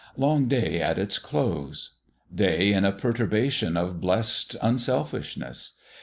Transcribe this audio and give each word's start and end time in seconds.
Long 0.17 0.47
Day 0.47 0.81
at 0.81 0.97
its 0.97 1.19
close. 1.19 1.91
Day 2.33 2.73
in 2.73 2.85
a 2.85 2.91
perturbation 2.91 3.77
of 3.77 4.01
blessed 4.01 4.55
unselfishness. 4.59 5.75